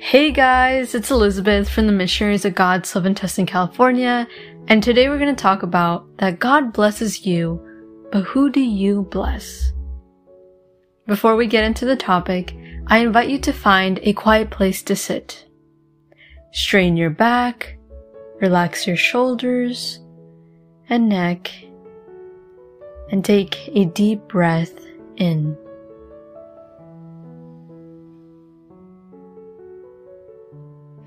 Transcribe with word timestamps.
Hey 0.00 0.30
guys, 0.30 0.94
it's 0.94 1.10
Elizabeth 1.10 1.68
from 1.68 1.86
the 1.86 1.92
Missionaries 1.92 2.44
of 2.44 2.54
Trust 2.54 3.38
in 3.38 3.46
California, 3.46 4.28
and 4.68 4.80
today 4.80 5.08
we're 5.08 5.18
going 5.18 5.34
to 5.34 5.42
talk 5.42 5.64
about 5.64 6.06
that 6.18 6.38
God 6.38 6.72
blesses 6.72 7.26
you, 7.26 7.60
but 8.12 8.22
who 8.22 8.48
do 8.48 8.60
you 8.60 9.02
bless? 9.10 9.72
Before 11.08 11.34
we 11.34 11.48
get 11.48 11.64
into 11.64 11.84
the 11.84 11.96
topic, 11.96 12.56
I 12.86 12.98
invite 12.98 13.28
you 13.28 13.40
to 13.40 13.52
find 13.52 13.98
a 14.04 14.12
quiet 14.12 14.50
place 14.50 14.82
to 14.84 14.94
sit. 14.94 15.44
Strain 16.52 16.96
your 16.96 17.10
back, 17.10 17.76
relax 18.40 18.86
your 18.86 18.96
shoulders 18.96 19.98
and 20.88 21.08
neck, 21.08 21.50
and 23.10 23.24
take 23.24 23.68
a 23.74 23.86
deep 23.86 24.28
breath 24.28 24.78
in. 25.16 25.58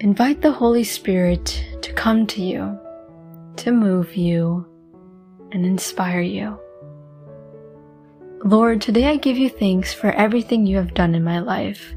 Invite 0.02 0.41
the 0.41 0.52
Holy 0.52 0.84
Spirit 0.84 1.64
to 1.84 1.94
come 1.94 2.26
to 2.26 2.42
you, 2.42 2.76
to 3.58 3.72
move 3.72 4.16
you, 4.16 4.66
and 5.52 5.64
inspire 5.64 6.22
you. 6.22 6.59
Lord, 8.44 8.82
today 8.82 9.09
I 9.09 9.18
give 9.18 9.38
you 9.38 9.48
thanks 9.48 9.94
for 9.94 10.08
everything 10.08 10.66
you 10.66 10.78
have 10.78 10.95
done 10.95 11.14
in 11.14 11.23
my 11.23 11.38
life. 11.38 11.94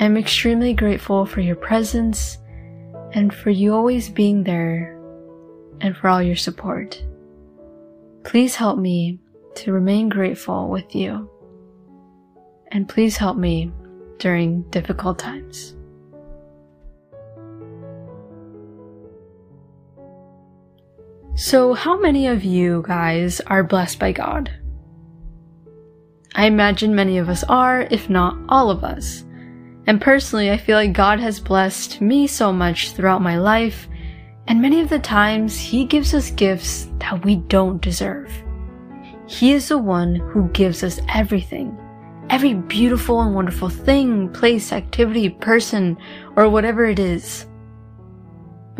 I 0.00 0.04
am 0.04 0.16
extremely 0.16 0.74
grateful 0.74 1.26
for 1.26 1.42
your 1.42 1.54
presence 1.54 2.38
and 3.12 3.32
for 3.32 3.50
you 3.50 3.72
always 3.72 4.08
being 4.08 4.42
there 4.42 5.00
and 5.80 5.96
for 5.96 6.08
all 6.08 6.20
your 6.20 6.34
support. 6.34 7.00
Please 8.24 8.56
help 8.56 8.80
me 8.80 9.20
to 9.54 9.70
remain 9.70 10.08
grateful 10.08 10.70
with 10.70 10.92
you. 10.92 11.30
And 12.72 12.88
please 12.88 13.16
help 13.16 13.36
me 13.36 13.70
during 14.18 14.62
difficult 14.70 15.16
times. 15.16 15.76
So, 21.34 21.74
how 21.74 21.98
many 21.98 22.26
of 22.26 22.44
you 22.44 22.84
guys 22.86 23.40
are 23.40 23.64
blessed 23.64 23.98
by 23.98 24.12
God? 24.12 24.50
I 26.34 26.46
imagine 26.46 26.94
many 26.94 27.18
of 27.18 27.28
us 27.28 27.44
are, 27.44 27.82
if 27.90 28.10
not 28.10 28.38
all 28.48 28.70
of 28.70 28.84
us. 28.84 29.24
And 29.86 30.00
personally, 30.00 30.50
I 30.50 30.58
feel 30.58 30.76
like 30.76 30.92
God 30.92 31.18
has 31.20 31.40
blessed 31.40 32.00
me 32.00 32.26
so 32.26 32.52
much 32.52 32.92
throughout 32.92 33.22
my 33.22 33.38
life, 33.38 33.88
and 34.46 34.60
many 34.60 34.80
of 34.80 34.88
the 34.88 34.98
times 34.98 35.58
He 35.58 35.84
gives 35.84 36.14
us 36.14 36.30
gifts 36.30 36.88
that 36.98 37.24
we 37.24 37.36
don't 37.36 37.80
deserve. 37.80 38.30
He 39.26 39.52
is 39.52 39.68
the 39.68 39.78
one 39.78 40.16
who 40.16 40.48
gives 40.50 40.82
us 40.82 41.00
everything. 41.08 41.76
Every 42.28 42.54
beautiful 42.54 43.22
and 43.22 43.34
wonderful 43.34 43.68
thing, 43.68 44.28
place, 44.28 44.72
activity, 44.72 45.28
person, 45.30 45.96
or 46.36 46.48
whatever 46.48 46.84
it 46.84 46.98
is. 46.98 47.46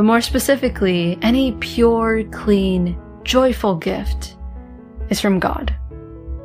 But 0.00 0.06
more 0.06 0.22
specifically, 0.22 1.18
any 1.20 1.52
pure, 1.60 2.24
clean, 2.32 2.98
joyful 3.22 3.74
gift 3.74 4.34
is 5.10 5.20
from 5.20 5.38
God. 5.38 5.76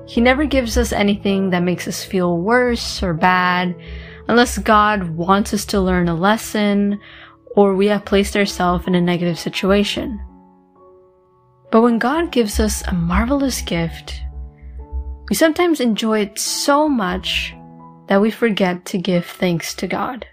He 0.06 0.20
never 0.20 0.44
gives 0.44 0.78
us 0.78 0.92
anything 0.92 1.52
that 1.52 1.64
makes 1.64 1.88
us 1.88 2.04
feel 2.04 2.38
worse 2.38 3.02
or 3.02 3.14
bad 3.14 3.74
unless 4.28 4.58
God 4.58 5.12
wants 5.12 5.54
us 5.54 5.64
to 5.68 5.80
learn 5.80 6.10
a 6.10 6.16
lesson 6.16 7.00
or 7.56 7.76
we 7.76 7.88
have 7.88 8.04
placed 8.04 8.36
ourselves 8.36 8.88
in 8.88 8.96
a 8.96 9.00
negative 9.00 9.40
situation. 9.40 10.20
But 11.72 11.80
when 11.80 11.98
God 11.98 12.34
gives 12.34 12.60
us 12.60 12.86
a 12.86 12.94
marvelous 12.94 13.62
gift, 13.62 14.20
we 15.30 15.36
sometimes 15.38 15.80
enjoy 15.80 16.24
it 16.24 16.38
so 16.38 16.90
much 16.90 17.56
that 18.10 18.20
we 18.20 18.32
forget 18.32 18.84
to 18.88 18.98
give 18.98 19.26
thanks 19.26 19.74
to 19.76 19.88
God. 19.88 20.26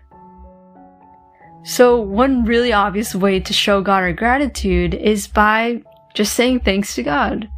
So 1.64 2.00
one 2.00 2.44
really 2.44 2.72
obvious 2.72 3.14
way 3.14 3.38
to 3.40 3.52
show 3.52 3.82
God 3.82 4.02
our 4.02 4.12
gratitude 4.12 4.94
is 4.94 5.28
by 5.28 5.82
just 6.12 6.34
saying 6.34 6.60
thanks 6.60 6.94
to 6.96 7.02
God. 7.02 7.48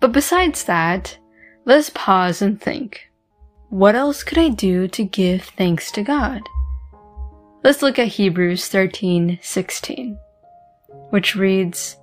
But 0.00 0.12
besides 0.12 0.64
that, 0.64 1.16
let's 1.64 1.90
pause 1.90 2.42
and 2.42 2.60
think. 2.60 3.10
What 3.68 3.94
else 3.94 4.22
could 4.22 4.38
I 4.38 4.48
do 4.48 4.88
to 4.88 5.04
give 5.04 5.44
thanks 5.44 5.92
to 5.92 6.02
God? 6.02 6.42
Let's 7.62 7.82
look 7.82 7.98
at 7.98 8.08
Hebrews 8.08 8.68
13:16, 8.68 10.18
which 11.10 11.36
reads, 11.36 11.96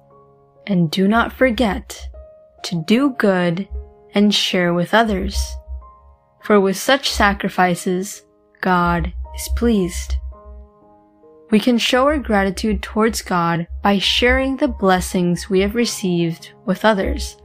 "And 0.67 0.91
do 0.91 1.07
not 1.07 1.33
forget 1.33 2.07
to 2.63 2.83
do 2.85 3.11
good 3.11 3.67
and 4.13 4.33
share 4.33 4.73
with 4.73 4.93
others, 4.93 5.55
for 6.41 6.59
with 6.59 6.77
such 6.77 7.09
sacrifices 7.09 8.23
God 8.61 9.13
is 9.35 9.49
pleased." 9.55 10.15
We 11.51 11.59
can 11.59 11.77
show 11.77 12.05
our 12.05 12.17
gratitude 12.17 12.81
towards 12.81 13.21
God 13.21 13.67
by 13.83 13.99
sharing 13.99 14.57
the 14.57 14.67
blessings 14.67 15.49
we 15.49 15.61
have 15.61 15.75
received 15.75 16.51
with 16.65 16.83
others. 16.83 17.37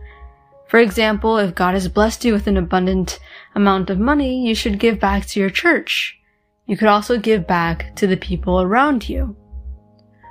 For 0.69 0.79
example, 0.79 1.37
if 1.37 1.55
God 1.55 1.75
has 1.75 1.89
blessed 1.89 2.25
you 2.25 2.33
with 2.33 2.47
an 2.47 2.57
abundant 2.57 3.19
amount 3.55 3.91
of 3.91 3.99
money, 3.99 4.47
you 4.47 4.55
should 4.55 4.79
give 4.79 4.99
back 4.99 5.27
to 5.27 5.41
your 5.41 5.51
church. 5.51 6.19
You 6.67 6.77
could 6.77 6.89
also 6.89 7.19
give 7.19 7.47
back 7.47 7.95
to 7.97 8.07
the 8.07 8.17
people 8.17 8.63
around 8.63 9.09
you. 9.09 9.37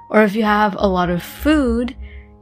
Or 0.09 0.23
if 0.23 0.35
you 0.35 0.43
have 0.43 0.75
a 0.77 0.87
lot 0.87 1.09
of 1.09 1.21
food, 1.21 1.95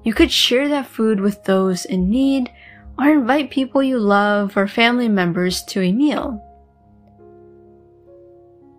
you 0.04 0.14
could 0.14 0.32
share 0.32 0.70
that 0.70 0.88
food 0.88 1.20
with 1.20 1.44
those 1.44 1.84
in 1.84 2.10
need 2.10 2.50
or 2.98 3.10
invite 3.10 3.52
people 3.52 3.84
you 3.84 4.00
love 4.00 4.56
or 4.56 4.68
family 4.68 5.10
members 5.10 5.64
to 5.66 5.82
a 5.82 5.92
meal. 5.92 6.42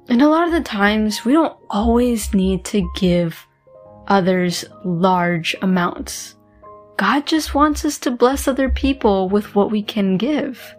And 0.09 0.23
a 0.23 0.29
lot 0.29 0.47
of 0.47 0.53
the 0.53 0.63
times, 0.63 1.25
we 1.25 1.33
don't 1.35 1.57
always 1.69 2.33
need 2.33 2.65
to 2.67 2.91
give 2.97 3.47
others 4.07 4.65
large 4.85 5.55
amounts. 5.61 6.35
God 6.97 7.27
just 7.27 7.55
wants 7.55 7.85
us 7.85 7.99
to 8.01 8.11
bless 8.11 8.49
other 8.49 8.71
people 8.71 9.29
with 9.29 9.55
what 9.55 9.71
we 9.71 9.83
can 9.83 10.17
give. 10.17 10.75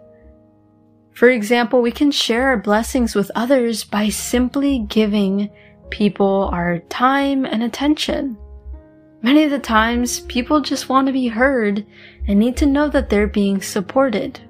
For 1.12 1.30
example, 1.30 1.80
we 1.80 1.92
can 1.92 2.10
share 2.10 2.48
our 2.48 2.56
blessings 2.56 3.14
with 3.14 3.30
others 3.34 3.84
by 3.84 4.08
simply 4.08 4.80
giving 4.80 5.50
people 5.90 6.50
our 6.52 6.80
time 6.88 7.44
and 7.44 7.62
attention. 7.62 8.36
Many 9.22 9.44
of 9.44 9.50
the 9.50 9.58
times, 9.58 10.20
people 10.20 10.60
just 10.60 10.88
want 10.88 11.06
to 11.06 11.12
be 11.12 11.28
heard 11.28 11.86
and 12.26 12.38
need 12.38 12.56
to 12.56 12.66
know 12.66 12.88
that 12.88 13.10
they're 13.10 13.26
being 13.26 13.60
supported. 13.60 14.40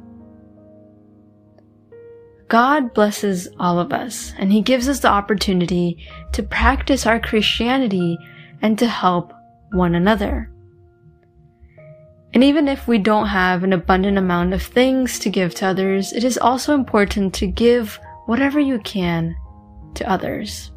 God 2.51 2.93
blesses 2.95 3.47
all 3.61 3.79
of 3.79 3.93
us, 3.93 4.35
and 4.37 4.53
He 4.53 4.61
gives 4.61 4.89
us 4.89 4.99
the 4.99 5.09
opportunity 5.09 6.05
to 6.33 6.43
practice 6.43 7.07
our 7.07 7.21
Christianity 7.21 8.19
and 8.61 8.77
to 8.81 8.89
help 8.89 9.33
one 9.71 9.95
another. 9.95 10.51
And 12.35 12.43
even 12.43 12.67
if 12.67 12.89
we 12.89 12.99
don't 12.99 13.29
have 13.29 13.63
an 13.63 13.73
abundant 13.73 14.19
amount 14.19 14.53
of 14.53 14.63
things 14.63 15.21
to 15.21 15.31
give 15.31 15.55
to 15.57 15.67
others, 15.67 16.13
it 16.13 16.25
is 16.25 16.37
also 16.39 16.75
important 16.75 17.33
to 17.35 17.47
give 17.47 18.01
whatever 18.27 18.59
you 18.59 18.81
can 18.81 19.37
to 19.95 20.11
others. 20.11 20.73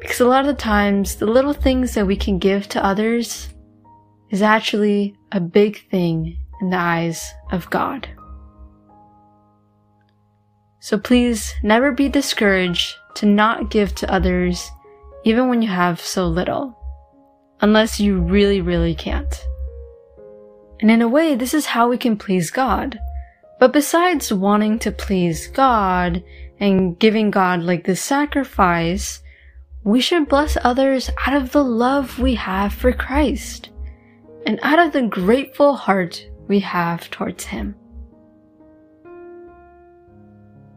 Because 0.00 0.20
a 0.20 0.26
lot 0.26 0.40
of 0.40 0.48
the 0.48 0.62
times, 0.62 1.16
the 1.16 1.24
little 1.24 1.54
things 1.54 1.94
that 1.94 2.06
we 2.06 2.16
can 2.16 2.38
give 2.38 2.68
to 2.68 2.84
others 2.84 3.48
is 4.28 4.42
actually 4.42 5.14
a 5.32 5.40
big 5.40 5.88
thing 5.88 6.36
in 6.60 6.68
the 6.68 6.76
eyes 6.76 7.32
of 7.52 7.70
God. 7.70 8.06
So 10.82 10.98
please 10.98 11.54
never 11.62 11.92
be 11.92 12.08
discouraged 12.08 12.96
to 13.14 13.24
not 13.24 13.70
give 13.70 13.94
to 13.94 14.12
others 14.12 14.68
even 15.22 15.48
when 15.48 15.62
you 15.62 15.68
have 15.68 16.00
so 16.00 16.26
little. 16.26 16.76
Unless 17.60 18.00
you 18.00 18.18
really, 18.18 18.60
really 18.60 18.96
can't. 18.96 19.46
And 20.80 20.90
in 20.90 21.00
a 21.00 21.06
way, 21.06 21.36
this 21.36 21.54
is 21.54 21.66
how 21.66 21.88
we 21.88 21.98
can 21.98 22.16
please 22.16 22.50
God. 22.50 22.98
But 23.60 23.72
besides 23.72 24.32
wanting 24.32 24.80
to 24.80 24.90
please 24.90 25.46
God 25.46 26.24
and 26.58 26.98
giving 26.98 27.30
God 27.30 27.62
like 27.62 27.84
this 27.84 28.02
sacrifice, 28.02 29.22
we 29.84 30.00
should 30.00 30.28
bless 30.28 30.56
others 30.64 31.10
out 31.24 31.40
of 31.40 31.52
the 31.52 31.62
love 31.62 32.18
we 32.18 32.34
have 32.34 32.74
for 32.74 32.92
Christ 32.92 33.70
and 34.46 34.58
out 34.64 34.80
of 34.80 34.92
the 34.92 35.02
grateful 35.02 35.76
heart 35.76 36.28
we 36.48 36.58
have 36.58 37.08
towards 37.08 37.44
Him. 37.44 37.76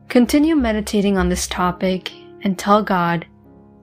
Continue 0.09 0.55
meditating 0.55 1.17
on 1.17 1.29
this 1.29 1.47
topic 1.47 2.11
and 2.41 2.57
tell 2.57 2.81
God, 2.81 3.25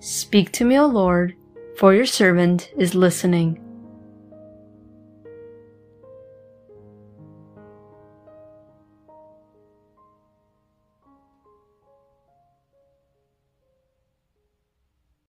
Speak 0.01 0.51
to 0.53 0.65
me, 0.65 0.79
O 0.79 0.87
Lord, 0.87 1.37
for 1.77 1.95
your 1.95 2.07
servant 2.07 2.73
is 2.77 2.95
listening. 2.95 3.62